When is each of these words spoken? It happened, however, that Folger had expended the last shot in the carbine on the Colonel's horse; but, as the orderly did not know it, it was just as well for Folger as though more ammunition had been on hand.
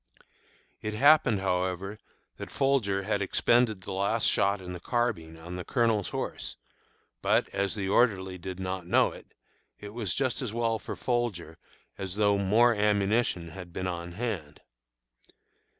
It 0.81 0.95
happened, 0.95 1.41
however, 1.41 1.99
that 2.37 2.49
Folger 2.49 3.03
had 3.03 3.21
expended 3.21 3.81
the 3.81 3.91
last 3.91 4.25
shot 4.27 4.59
in 4.59 4.73
the 4.73 4.79
carbine 4.79 5.37
on 5.37 5.57
the 5.57 5.63
Colonel's 5.63 6.09
horse; 6.09 6.55
but, 7.21 7.47
as 7.49 7.75
the 7.75 7.87
orderly 7.87 8.39
did 8.39 8.59
not 8.59 8.87
know 8.87 9.11
it, 9.11 9.35
it 9.79 9.93
was 9.93 10.15
just 10.15 10.41
as 10.41 10.51
well 10.51 10.79
for 10.79 10.95
Folger 10.95 11.59
as 11.99 12.15
though 12.15 12.39
more 12.39 12.73
ammunition 12.73 13.49
had 13.49 13.71
been 13.71 13.85
on 13.85 14.13
hand. 14.13 14.61